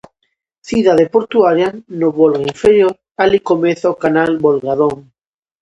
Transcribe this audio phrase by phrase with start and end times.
[0.67, 1.69] Cidade portuaria
[1.99, 4.95] no Volga inferior, alí comeza o canal Volga-Don.